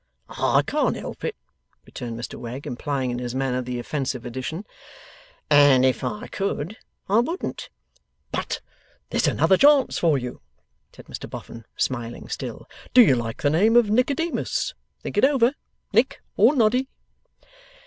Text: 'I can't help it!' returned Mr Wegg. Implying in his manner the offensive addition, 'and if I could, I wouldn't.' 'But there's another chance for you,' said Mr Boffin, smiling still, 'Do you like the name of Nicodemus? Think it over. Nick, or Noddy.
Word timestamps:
'I 0.29 0.63
can't 0.65 0.95
help 0.95 1.23
it!' 1.23 1.35
returned 1.85 2.19
Mr 2.19 2.33
Wegg. 2.39 2.65
Implying 2.65 3.11
in 3.11 3.19
his 3.19 3.35
manner 3.35 3.61
the 3.61 3.77
offensive 3.77 4.25
addition, 4.25 4.65
'and 5.47 5.85
if 5.85 6.03
I 6.03 6.25
could, 6.25 6.75
I 7.07 7.19
wouldn't.' 7.19 7.69
'But 8.31 8.61
there's 9.11 9.27
another 9.27 9.57
chance 9.57 9.99
for 9.99 10.17
you,' 10.17 10.41
said 10.91 11.05
Mr 11.05 11.29
Boffin, 11.29 11.65
smiling 11.77 12.29
still, 12.29 12.67
'Do 12.95 13.01
you 13.03 13.13
like 13.15 13.43
the 13.43 13.51
name 13.51 13.75
of 13.75 13.91
Nicodemus? 13.91 14.73
Think 15.03 15.17
it 15.19 15.23
over. 15.23 15.53
Nick, 15.93 16.19
or 16.35 16.55
Noddy. 16.55 16.87